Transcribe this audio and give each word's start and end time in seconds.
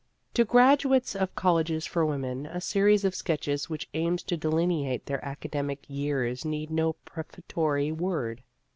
To 0.33 0.45
graduates 0.45 1.15
of 1.15 1.35
colleges 1.35 1.85
for 1.85 2.03
women, 2.07 2.47
a 2.47 2.59
series 2.59 3.05
of 3.05 3.13
sketches 3.13 3.69
which 3.69 3.87
aims 3.93 4.23
to 4.23 4.35
delineate 4.35 5.05
their 5.05 5.23
academic 5.23 5.85
years 5.87 6.43
needs 6.43 6.71
no 6.71 6.93
prefatory 6.93 7.91
word. 7.91 8.41